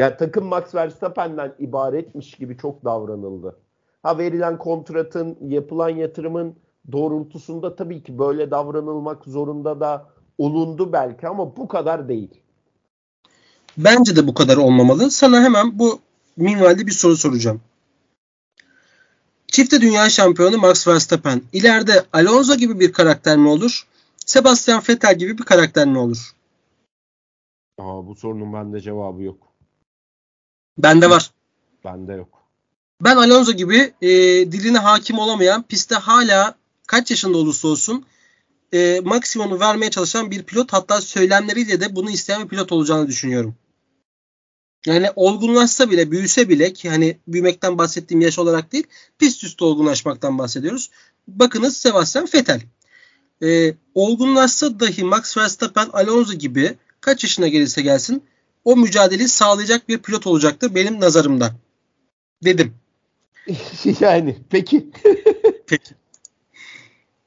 [0.00, 3.56] Yani takım Max Verstappen'den ibaretmiş gibi çok davranıldı.
[4.02, 6.56] Ha verilen kontratın, yapılan yatırımın
[6.92, 12.30] doğrultusunda tabii ki böyle davranılmak zorunda da olundu belki ama bu kadar değil.
[13.78, 15.10] Bence de bu kadar olmamalı.
[15.10, 16.00] Sana hemen bu
[16.36, 17.60] minvalde bir soru soracağım.
[19.46, 23.86] Çifte dünya şampiyonu Max Verstappen ileride Alonso gibi bir karakter mi olur?
[24.26, 26.32] Sebastian Vettel gibi bir karakter mi olur?
[27.78, 29.52] Aa, bu sorunun bende cevabı yok.
[30.78, 31.30] Bende var.
[31.84, 32.42] Bende yok.
[33.00, 34.08] Ben Alonso gibi e,
[34.52, 36.54] diline hakim olamayan, pistte hala
[36.86, 38.06] kaç yaşında olursa olsun
[38.74, 43.54] e, maksimunu vermeye çalışan bir pilot hatta söylemleriyle de bunu isteyen bir pilot olacağını düşünüyorum.
[44.86, 48.86] Yani olgunlaşsa bile, büyüse bile ki hani büyümekten bahsettiğim yaş olarak değil,
[49.18, 50.90] pist üstü olgunlaşmaktan bahsediyoruz.
[51.28, 52.60] Bakınız Sebastian Vettel.
[53.42, 58.22] Ee, olgunlaşsa dahi Max Verstappen, Alonso gibi kaç yaşına gelirse gelsin
[58.64, 61.52] o mücadeleyi sağlayacak bir pilot olacaktır benim nazarımda.
[62.44, 62.74] Dedim.
[64.00, 64.90] yani peki.
[65.66, 65.94] peki.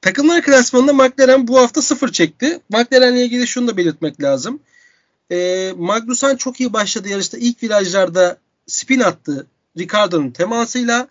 [0.06, 2.60] Takımlar klasmanında McLaren bu hafta sıfır çekti.
[2.70, 4.60] McLaren'le ilgili şunu da belirtmek lazım.
[5.32, 7.38] E, Magnussen çok iyi başladı yarışta.
[7.38, 8.38] İlk virajlarda
[8.68, 11.08] spin attı Ricardo'nun temasıyla.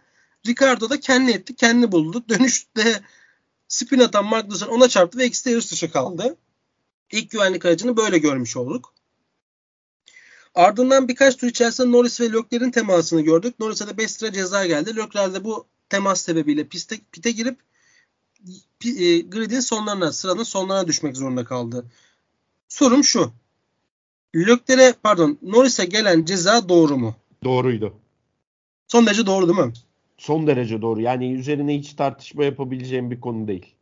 [0.47, 2.25] Ricardo da kendi etti, kendi buldu.
[2.29, 3.01] Dönüşte
[3.69, 6.37] spin atan Magnussen ona çarptı ve ikisi de yarış dışı kaldı.
[7.13, 8.95] İlk güvenlik aracını böyle görmüş olduk.
[10.55, 13.61] Ardından birkaç tur içerisinde Norris ve Leclerc'in temasını gördük.
[13.61, 14.97] Norris'e de 5 lira ceza geldi.
[14.97, 17.59] Leclerc de bu temas sebebiyle piste, pite girip
[18.85, 21.85] e, gridin sonlarına, sıranın sonlarına düşmek zorunda kaldı.
[22.69, 23.33] Sorum şu.
[24.37, 27.15] Leclerc'e pardon Norris'e gelen ceza doğru mu?
[27.45, 27.95] Doğruydu.
[28.89, 29.73] Son derece doğru değil mi?
[30.19, 31.01] Son derece doğru.
[31.01, 33.75] Yani üzerine hiç tartışma yapabileceğim bir konu değil.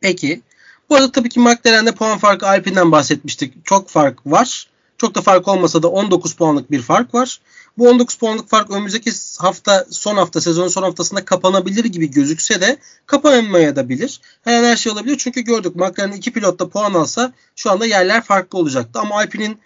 [0.00, 0.42] Peki.
[0.90, 3.64] Bu arada tabii ki McLaren'de puan farkı Alpine'den bahsetmiştik.
[3.64, 4.70] Çok fark var.
[4.98, 7.40] Çok da fark olmasa da 19 puanlık bir fark var.
[7.80, 12.78] Bu 19 puanlık fark önümüzdeki hafta son hafta sezonun son haftasında kapanabilir gibi gözükse de
[13.06, 14.20] kapanmaya da bilir.
[14.42, 18.22] Her her şey olabilir çünkü gördük McLaren iki pilot da puan alsa şu anda yerler
[18.22, 18.98] farklı olacaktı.
[19.00, 19.58] Ama Alpine'in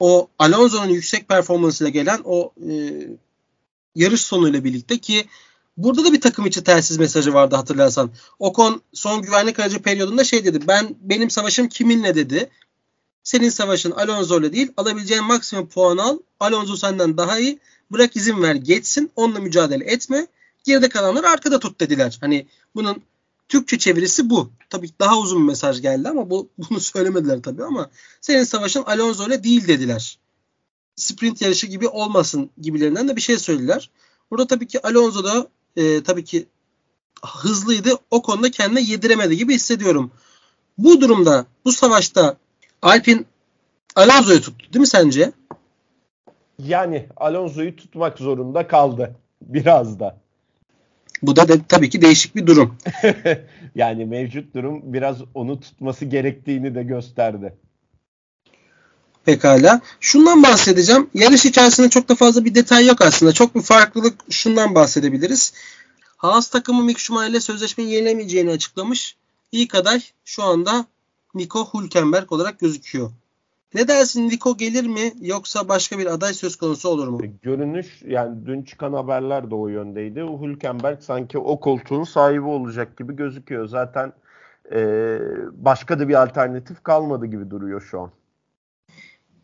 [0.00, 2.72] o Alonso'nun yüksek performansıyla gelen o e,
[3.94, 5.24] yarış sonuyla birlikte ki
[5.76, 8.10] burada da bir takım içi telsiz mesajı vardı hatırlarsan.
[8.38, 10.68] Ocon son güvenlik aracı periyodunda şey dedi.
[10.68, 12.50] Ben benim savaşım kiminle dedi.
[13.24, 14.72] Senin savaşın Alonso'yla değil.
[14.76, 16.18] Alabileceğin maksimum puan al.
[16.40, 17.58] Alonso senden daha iyi.
[17.92, 19.10] Bırak izin ver geçsin.
[19.16, 20.26] Onunla mücadele etme.
[20.64, 22.18] Geride kalanları arkada tut dediler.
[22.20, 23.02] Hani bunun
[23.48, 24.50] Türkçe çevirisi bu.
[24.70, 29.26] Tabii daha uzun bir mesaj geldi ama bu bunu söylemediler tabii ama senin savaşın Alonso
[29.26, 30.18] ile değil dediler.
[30.96, 33.90] Sprint yarışı gibi olmasın gibilerinden de bir şey söylediler.
[34.30, 36.46] Burada tabii ki Alonso da e, tabii ki
[37.24, 37.98] hızlıydı.
[38.10, 40.10] O konuda kendine yediremedi gibi hissediyorum.
[40.78, 42.36] Bu durumda bu savaşta
[42.84, 43.26] Alpin
[43.96, 45.32] Alonso'yu tuttu değil mi sence?
[46.58, 50.18] Yani Alonso'yu tutmak zorunda kaldı biraz da.
[51.22, 52.78] Bu da de, tabii ki değişik bir durum.
[53.74, 57.54] yani mevcut durum biraz onu tutması gerektiğini de gösterdi.
[59.24, 59.80] Pekala.
[60.00, 61.10] Şundan bahsedeceğim.
[61.14, 63.32] Yarış içerisinde çok da fazla bir detay yok aslında.
[63.32, 65.52] Çok bir farklılık şundan bahsedebiliriz.
[66.16, 69.16] Haas takımı Mick Schumacher ile sözleşmeyi yenilemeyeceğini açıklamış.
[69.52, 70.86] İlk aday şu anda
[71.34, 73.10] Nico Hülkenberg olarak gözüküyor.
[73.74, 77.20] Ne dersin Nico gelir mi yoksa başka bir aday söz konusu olur mu?
[77.42, 80.20] Görünüş yani dün çıkan haberler de o yöndeydi.
[80.20, 83.68] Hülkenberg sanki o koltuğun sahibi olacak gibi gözüküyor.
[83.68, 84.12] Zaten
[84.72, 85.18] e,
[85.52, 88.10] başka da bir alternatif kalmadı gibi duruyor şu an.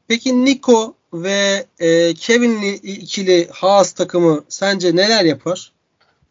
[0.09, 5.73] Peki Nico ve e, Kevin'li ikili Haas takımı sence neler yapar?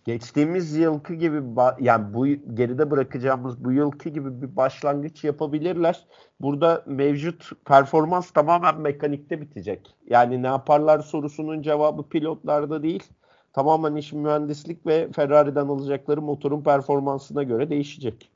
[0.05, 1.41] Geçtiğimiz yılki gibi
[1.79, 6.05] yani bu geride bırakacağımız bu yılki gibi bir başlangıç yapabilirler.
[6.41, 9.95] Burada mevcut performans tamamen mekanikte bitecek.
[10.09, 13.03] Yani ne yaparlar sorusunun cevabı pilotlarda değil.
[13.53, 18.29] Tamamen iş mühendislik ve Ferrari'den alacakları motorun performansına göre değişecek.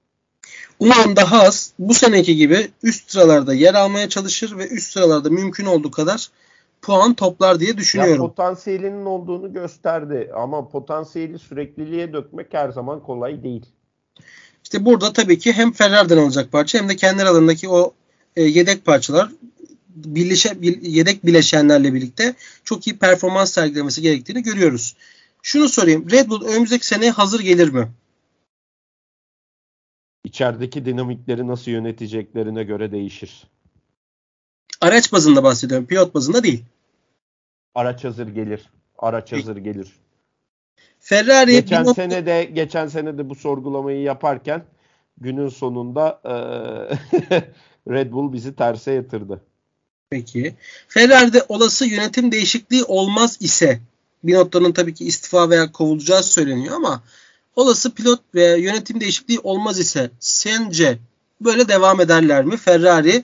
[0.79, 5.65] Umarım daha az bu seneki gibi üst sıralarda yer almaya çalışır ve üst sıralarda mümkün
[5.65, 6.29] olduğu kadar
[6.83, 8.23] puan toplar diye düşünüyorum.
[8.23, 13.65] Ya potansiyelinin olduğunu gösterdi ama potansiyeli sürekliliğe dökmek her zaman kolay değil.
[14.63, 17.93] İşte burada tabii ki hem Ferrari'den alacak parça hem de kendi aralarındaki o
[18.35, 19.29] e, yedek parçalar
[19.95, 24.95] birleşe, yedek bileşenlerle birlikte çok iyi performans sergilemesi gerektiğini görüyoruz.
[25.41, 26.11] Şunu sorayım.
[26.11, 27.91] Red Bull önümüzdeki seneye hazır gelir mi?
[30.23, 33.47] İçerideki dinamikleri nasıl yöneteceklerine göre değişir.
[34.81, 35.85] Araç bazında bahsediyorum.
[35.85, 36.63] Pilot bazında değil.
[37.75, 38.69] Araç hazır gelir.
[38.97, 39.93] Araç hazır gelir.
[40.99, 41.93] Ferrari geçen nokta...
[41.93, 44.63] sene de geçen sene de bu sorgulamayı yaparken
[45.17, 46.33] günün sonunda e,
[47.93, 49.41] Red Bull bizi terse yatırdı.
[50.09, 50.55] Peki.
[50.87, 53.79] Ferrari'de olası yönetim değişikliği olmaz ise
[54.23, 57.03] Binotto'nun tabii ki istifa veya kovulacağı söyleniyor ama
[57.55, 60.97] olası pilot ve yönetim değişikliği olmaz ise sence
[61.41, 62.57] böyle devam ederler mi?
[62.57, 63.23] Ferrari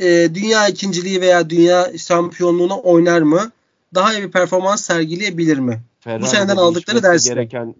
[0.00, 3.52] e, dünya ikinciliği veya dünya şampiyonluğuna oynar mı?
[3.94, 5.80] Daha iyi bir performans sergileyebilir mi?
[6.00, 7.74] Ferrari Bu seneden aldıkları ders gereken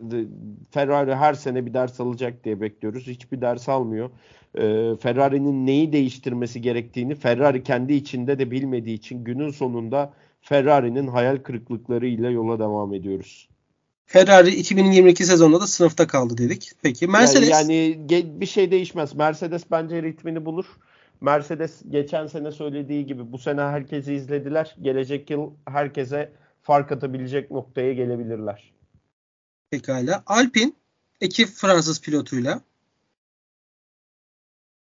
[0.71, 3.07] Ferrari her sene bir ders alacak diye bekliyoruz.
[3.07, 4.11] Hiçbir ders almıyor.
[4.55, 11.37] Ee, Ferrari'nin neyi değiştirmesi gerektiğini Ferrari kendi içinde de bilmediği için günün sonunda Ferrari'nin hayal
[11.37, 13.49] kırıklıklarıyla yola devam ediyoruz.
[14.07, 16.71] Ferrari 2022 sezonunda da sınıfta kaldı dedik.
[16.83, 17.75] Peki Mercedes yani,
[18.11, 19.15] yani bir şey değişmez.
[19.15, 20.67] Mercedes bence ritmini bulur.
[21.25, 24.77] Mercedes geçen sene söylediği gibi bu sene herkesi izlediler.
[24.83, 26.33] Gelecek yıl herkese
[26.63, 28.73] fark atabilecek noktaya gelebilirler.
[29.71, 30.23] Pekala.
[30.27, 30.77] Alpin
[31.21, 32.61] ekip Fransız pilotuyla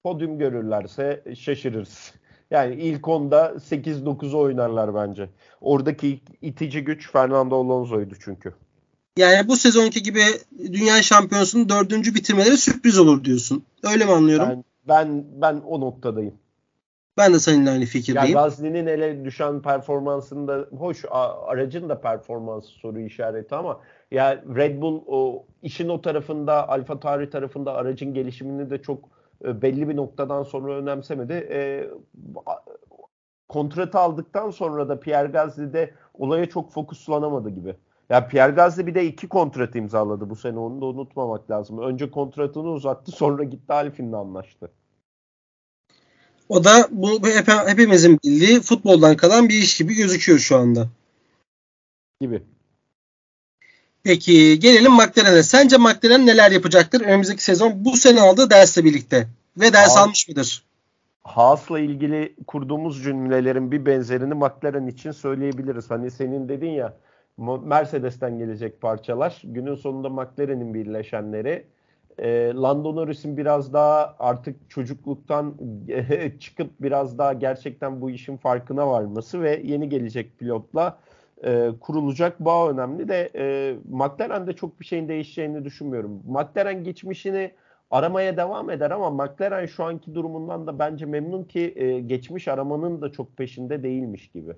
[0.03, 2.13] podyum görürlerse şaşırırız.
[2.51, 5.29] Yani ilk onda 8-9'u oynarlar bence.
[5.61, 8.53] Oradaki itici güç Fernando Alonso'ydu çünkü.
[9.17, 10.23] Yani bu sezonki gibi
[10.59, 13.65] dünya şampiyonasının dördüncü bitirmeleri sürpriz olur diyorsun.
[13.83, 14.49] Öyle mi anlıyorum?
[14.49, 16.33] Ben ben ben o noktadayım.
[17.17, 18.27] Ben de seninle aynı fikirdeyim.
[18.27, 21.05] Ya Gazli'nin ele düşen performansında hoş
[21.45, 23.79] aracın da performansı soru işareti ama
[24.11, 29.09] ya Red Bull o işin o tarafında Alfa Tauri tarafında aracın gelişimini de çok
[29.45, 31.33] e, belli bir noktadan sonra önemsemedi.
[31.33, 31.89] E,
[33.49, 37.75] kontratı aldıktan sonra da Pierre Gasly de olaya çok fokuslanamadı gibi.
[38.13, 41.77] Ya Pierre Gasly bir de iki kontrat imzaladı bu sene onu da unutmamak lazım.
[41.77, 44.71] Önce kontratını uzattı sonra gitti Alfine'le anlaştı.
[46.49, 50.87] O da bu hep, hepimizin bildiği futboldan kalan bir iş gibi gözüküyor şu anda.
[52.21, 52.43] Gibi.
[54.03, 55.43] Peki gelelim McLaren'e.
[55.43, 59.27] Sence McLaren neler yapacaktır önümüzdeki sezon bu sene aldığı dersle birlikte?
[59.57, 60.63] Ve ders Haas, almış mıdır?
[61.23, 65.91] Haas'la ilgili kurduğumuz cümlelerin bir benzerini McLaren için söyleyebiliriz.
[65.91, 66.97] Hani senin dedin ya
[67.37, 69.41] Mercedes'ten gelecek parçalar.
[69.43, 71.67] Günün sonunda McLaren'in birleşenleri.
[72.17, 75.57] E, Lando Norris'in biraz daha artık çocukluktan
[76.39, 80.99] çıkıp biraz daha gerçekten bu işin farkına varması ve yeni gelecek pilotla
[81.43, 86.23] e, kurulacak bağ önemli de e, McLaren'de çok bir şeyin değişeceğini düşünmüyorum.
[86.25, 87.51] McLaren geçmişini
[87.91, 93.01] aramaya devam eder ama McLaren şu anki durumundan da bence memnun ki e, geçmiş aramanın
[93.01, 94.53] da çok peşinde değilmiş gibi.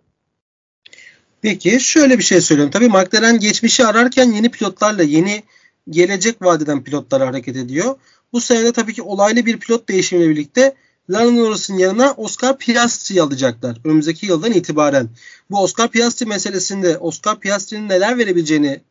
[1.41, 2.71] Peki şöyle bir şey söyleyeyim.
[2.71, 5.43] Tabii McLaren geçmişi ararken yeni pilotlarla yeni
[5.89, 7.95] gelecek vadeden pilotlar hareket ediyor.
[8.34, 10.76] Bu senede tabii ki olaylı bir pilot değişimiyle birlikte
[11.10, 13.78] Lando Norris'in yanına Oscar Piastri'yi alacaklar.
[13.84, 15.10] Önümüzdeki yıldan itibaren.
[15.52, 18.82] Bu Oscar Piastri meselesinde Oscar Piastri'nin neler verebileceğini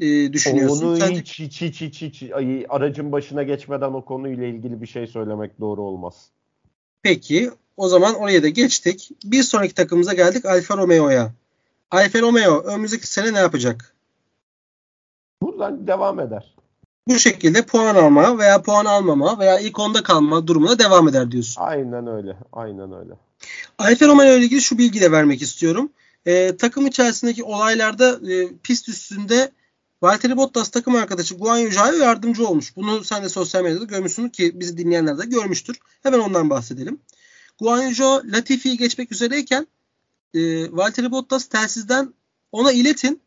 [0.00, 0.86] e, düşünüyorsun?
[0.86, 1.10] Onu Sen...
[1.10, 5.60] hiç, hiç hiç hiç hiç ay, aracın başına geçmeden o konuyla ilgili bir şey söylemek
[5.60, 6.14] doğru olmaz.
[7.02, 9.10] Peki o zaman oraya da geçtik.
[9.24, 11.32] Bir sonraki takımımıza geldik Alfa Romeo'ya.
[11.90, 13.94] Alfa Romeo önümüzdeki sene ne yapacak?
[15.42, 16.54] Buradan devam eder.
[17.08, 21.62] Bu şekilde puan alma veya puan almama veya ilk onda kalma durumuna devam eder diyorsun.
[21.62, 22.36] Aynen öyle.
[22.52, 23.12] Aynen öyle.
[23.78, 25.90] Alfa Romeo ile ilgili şu bilgi de vermek istiyorum.
[26.26, 29.50] Ee, takım içerisindeki olaylarda e, pist üstünde
[30.02, 32.76] Valtteri Bottas takım arkadaşı Guan Yu Zhao'ya yardımcı olmuş.
[32.76, 35.78] Bunu sen de sosyal medyada görmüşsün ki bizi dinleyenler de görmüştür.
[36.02, 37.00] Hemen ondan bahsedelim.
[37.58, 39.66] Guan Yu Zhao Latifi'yi geçmek üzereyken
[40.34, 42.14] e, Valtteri Bottas telsizden
[42.52, 43.24] ona iletin.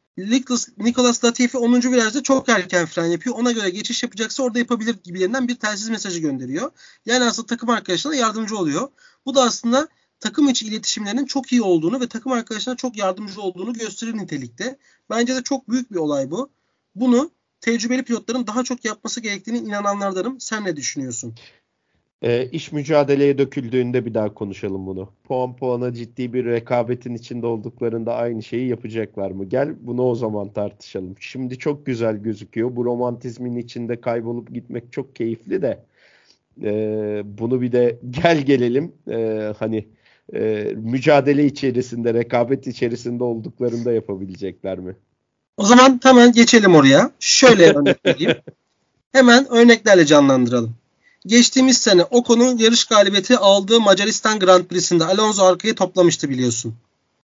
[0.77, 1.81] Nicholas Latifi 10.
[1.81, 3.35] virajda çok erken fren yapıyor.
[3.35, 6.71] Ona göre geçiş yapacaksa orada yapabilir gibilerinden bir telsiz mesajı gönderiyor.
[7.05, 8.89] Yani aslında takım arkadaşına yardımcı oluyor.
[9.25, 9.87] Bu da aslında
[10.19, 14.77] takım içi iletişimlerinin çok iyi olduğunu ve takım arkadaşlarına çok yardımcı olduğunu gösterir nitelikte.
[15.09, 16.49] Bence de çok büyük bir olay bu.
[16.95, 20.39] Bunu tecrübeli pilotların daha çok yapması gerektiğini inananlardanım.
[20.39, 21.35] Sen ne düşünüyorsun?
[22.21, 25.09] E, iş mücadeleye döküldüğünde bir daha konuşalım bunu.
[25.23, 29.45] Puan puana ciddi bir rekabetin içinde olduklarında aynı şeyi yapacaklar mı?
[29.45, 31.15] Gel bunu o zaman tartışalım.
[31.19, 32.75] Şimdi çok güzel gözüküyor.
[32.75, 35.83] Bu romantizmin içinde kaybolup gitmek çok keyifli de
[36.63, 39.87] e, bunu bir de gel gelelim e, hani
[40.33, 44.95] e, mücadele içerisinde, rekabet içerisinde olduklarında yapabilecekler mi?
[45.57, 47.11] O zaman hemen geçelim oraya.
[47.19, 48.35] Şöyle örnek vereyim.
[49.11, 50.75] hemen örneklerle canlandıralım.
[51.27, 56.75] Geçtiğimiz sene Ocon'un yarış galibiyeti aldığı Macaristan Grand Prix'sinde Alonso arkayı toplamıştı biliyorsun.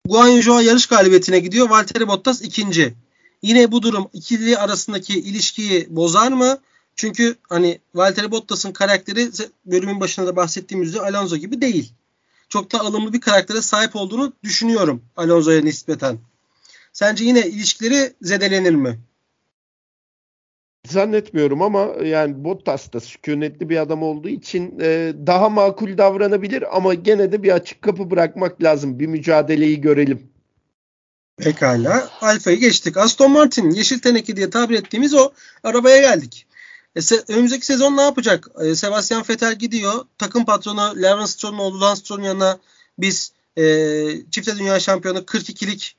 [0.08, 0.28] Guan
[0.60, 1.70] yarış galibiyetine gidiyor.
[1.70, 2.94] Valtteri Bottas ikinci.
[3.42, 6.58] Yine bu durum ikili arasındaki ilişkiyi bozar mı?
[6.96, 9.30] Çünkü hani Valtteri Bottas'ın karakteri
[9.66, 11.92] bölümün başında da bahsettiğimiz üzere Alonso gibi değil.
[12.48, 16.18] Çok da alımlı bir karaktere sahip olduğunu düşünüyorum Alonso'ya nispeten.
[16.92, 18.98] Sence yine ilişkileri zedelenir mi?
[20.90, 26.94] Zannetmiyorum ama yani Bottas da sükunetli bir adam olduğu için e, daha makul davranabilir ama
[26.94, 28.98] gene de bir açık kapı bırakmak lazım.
[28.98, 30.22] Bir mücadeleyi görelim.
[31.38, 32.10] Pekala.
[32.20, 32.96] Alfa'yı geçtik.
[32.96, 35.32] Aston Martin yeşil teneke diye tabir ettiğimiz o
[35.64, 36.46] arabaya geldik.
[36.96, 38.48] E, se- önümüzdeki sezon ne yapacak?
[38.64, 40.04] E, Sebastian Vettel gidiyor.
[40.18, 42.58] Takım patronu Lawrence Stroll'un oğlu Lance Stroll'un yanına
[42.98, 43.64] biz e,
[44.30, 45.96] çifte dünya şampiyonu 42'lik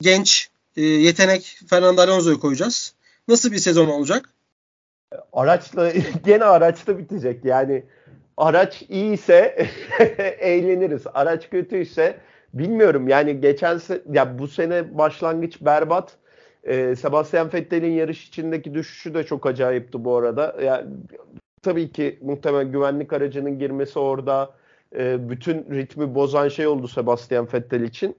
[0.00, 2.94] genç e, yetenek Fernando Alonso'yu koyacağız.
[3.30, 4.28] Nasıl bir sezon olacak?
[5.32, 5.92] Araçla
[6.24, 7.44] gene araçta bitecek.
[7.44, 7.84] Yani
[8.36, 9.68] araç iyiyse
[10.40, 11.02] eğleniriz.
[11.14, 12.16] Araç kötüyse
[12.54, 13.08] bilmiyorum.
[13.08, 16.16] Yani geçen se ya bu sene başlangıç berbat.
[16.64, 20.56] Ee, Sebastian Vettel'in yarış içindeki düşüşü de çok acayipti bu arada.
[20.64, 20.86] Yani
[21.62, 24.50] tabii ki muhtemelen güvenlik aracının girmesi orada
[24.96, 28.16] e, bütün ritmi bozan şey oldu Sebastian Vettel için.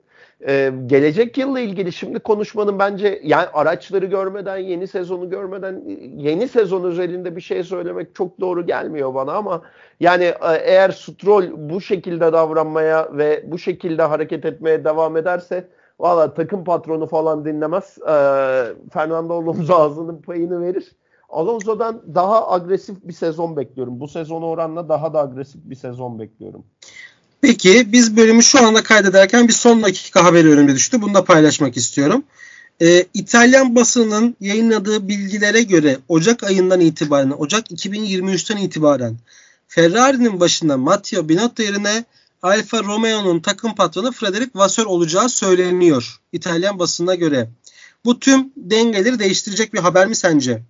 [0.48, 5.84] Ee, gelecek yılla ilgili şimdi konuşmanın bence yani araçları görmeden, yeni sezonu görmeden
[6.18, 9.62] yeni sezon özelinde bir şey söylemek çok doğru gelmiyor bana ama
[10.00, 15.68] yani e, eğer Stroll bu şekilde davranmaya ve bu şekilde hareket etmeye devam ederse
[16.00, 17.98] valla takım patronu falan dinlemez.
[18.02, 18.12] Ee,
[18.94, 20.96] Fernando Alonso ağzının payını verir.
[21.30, 24.00] Alonso'dan daha agresif bir sezon bekliyorum.
[24.00, 26.64] Bu sezonu oranla daha da agresif bir sezon bekliyorum.
[27.42, 31.02] Peki biz bölümü şu anda kaydederken bir son dakika haberi önüme düştü.
[31.02, 32.24] Bunu da paylaşmak istiyorum.
[32.82, 39.18] Ee, İtalyan basının yayınladığı bilgilere göre Ocak ayından itibaren, Ocak 2023'ten itibaren
[39.68, 42.06] Ferrari'nin başında Matteo Binotto yerine
[42.42, 47.50] Alfa Romeo'nun takım patronu Frederic Vasseur olacağı söyleniyor İtalyan basına göre.
[48.06, 50.62] Bu tüm dengeleri değiştirecek bir haber mi sence?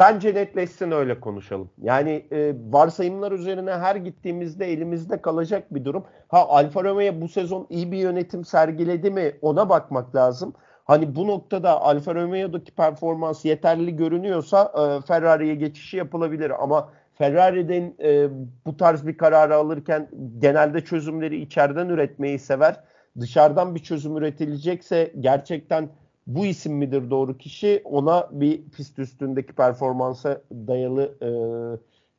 [0.00, 1.70] Bence netleşsin öyle konuşalım.
[1.78, 6.04] Yani e, varsayımlar üzerine her gittiğimizde elimizde kalacak bir durum.
[6.28, 10.54] Ha Alfa Romeo bu sezon iyi bir yönetim sergiledi mi ona bakmak lazım.
[10.84, 18.28] Hani bu noktada Alfa Romeo'daki performans yeterli görünüyorsa e, Ferrari'ye geçişi yapılabilir ama Ferrari'den e,
[18.66, 22.80] bu tarz bir kararı alırken genelde çözümleri içeriden üretmeyi sever.
[23.20, 25.88] Dışarıdan bir çözüm üretilecekse gerçekten
[26.26, 31.28] bu isim midir doğru kişi ona bir pist üstündeki performansa dayalı e,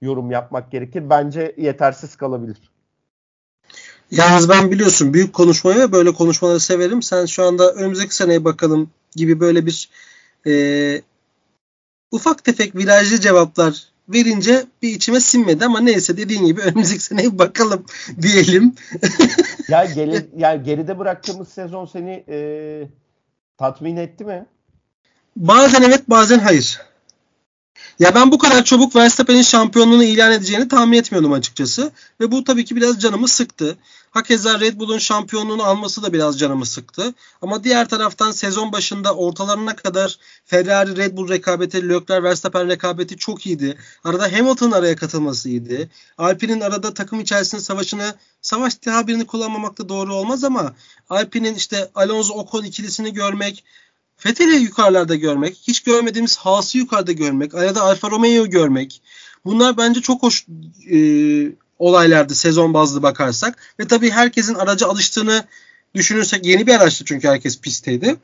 [0.05, 1.09] yorum yapmak gerekir.
[1.09, 2.57] Bence yetersiz kalabilir.
[4.11, 7.01] Yalnız ben biliyorsun büyük konuşmayı ve böyle konuşmaları severim.
[7.01, 9.89] Sen şu anda önümüzdeki seneye bakalım gibi böyle bir
[10.47, 11.01] e,
[12.11, 17.85] ufak tefek virajlı cevaplar verince bir içime sinmedi ama neyse dediğin gibi önümüzdeki seneye bakalım
[18.21, 18.75] diyelim.
[19.67, 22.87] ya, geri, yani geride bıraktığımız sezon seni e,
[23.57, 24.45] tatmin etti mi?
[25.35, 26.81] Bazen evet bazen hayır.
[27.99, 31.91] Ya ben bu kadar çabuk Verstappen'in şampiyonluğunu ilan edeceğini tahmin etmiyordum açıkçası.
[32.21, 33.77] Ve bu tabii ki biraz canımı sıktı.
[34.17, 37.13] Hakeza Red Bull'un şampiyonluğunu alması da biraz canımı sıktı.
[37.41, 43.45] Ama diğer taraftan sezon başında ortalarına kadar Ferrari Red Bull rekabeti, Leclerc Verstappen rekabeti çok
[43.45, 43.77] iyiydi.
[44.03, 45.89] Arada Hamilton araya katılması iyiydi.
[46.17, 50.75] Alpine'in arada takım içerisinde savaşını savaş tabirini kullanmamak da doğru olmaz ama
[51.09, 53.63] Alpine'in işte Alonso Ocon ikilisini görmek,
[54.17, 59.01] Fethel'i yukarılarda görmek, hiç görmediğimiz Haas'ı yukarıda görmek, arada Alfa Romeo'yu görmek.
[59.45, 60.45] Bunlar bence çok hoş
[60.91, 60.97] e,
[61.79, 63.75] olaylardı sezon bazlı bakarsak.
[63.79, 65.43] Ve tabii herkesin araca alıştığını
[65.95, 68.15] düşünürsek yeni bir araçtı çünkü herkes pistteydi.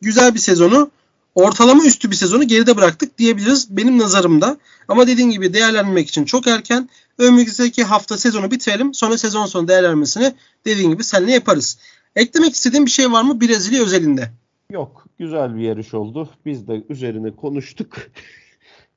[0.00, 0.90] Güzel bir sezonu
[1.34, 4.58] ortalama üstü bir sezonu geride bıraktık diyebiliriz benim nazarımda.
[4.88, 6.88] Ama dediğim gibi değerlendirmek için çok erken.
[7.18, 8.94] Önümüzdeki hafta sezonu bitirelim.
[8.94, 10.34] Sonra sezon sonu değerlendirmesini
[10.64, 11.78] dediğim gibi seninle yaparız.
[12.16, 14.30] Eklemek istediğim bir şey var mı Brezilya özelinde?
[14.70, 15.06] Yok.
[15.18, 16.30] Güzel bir yarış oldu.
[16.46, 17.96] Biz de üzerine konuştuk.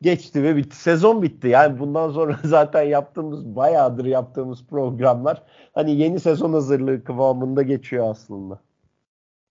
[0.01, 0.75] Geçti ve bitti.
[0.75, 1.47] Sezon bitti.
[1.47, 5.43] Yani bundan sonra zaten yaptığımız bayağıdır yaptığımız programlar
[5.73, 8.59] hani yeni sezon hazırlığı kıvamında geçiyor aslında.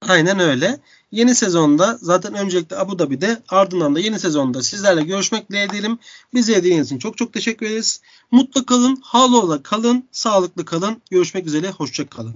[0.08, 0.78] Aynen öyle.
[1.10, 5.98] Yeni sezonda zaten öncelikle Abu Dhabi'de ardından da yeni sezonda sizlerle görüşmek dileyelim.
[6.34, 8.00] Bizi izlediğiniz için çok çok teşekkür ederiz.
[8.30, 11.02] Mutlu kalın, halola kalın, sağlıklı kalın.
[11.10, 12.34] Görüşmek üzere, hoşça kalın.